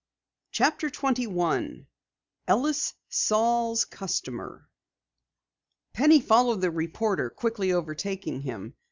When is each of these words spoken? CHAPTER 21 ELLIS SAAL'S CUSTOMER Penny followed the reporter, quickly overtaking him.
CHAPTER 0.51 0.89
21 0.89 1.85
ELLIS 2.47 2.95
SAAL'S 3.09 3.85
CUSTOMER 3.85 4.67
Penny 5.93 6.19
followed 6.19 6.61
the 6.61 6.71
reporter, 6.71 7.29
quickly 7.29 7.71
overtaking 7.71 8.41
him. 8.41 8.73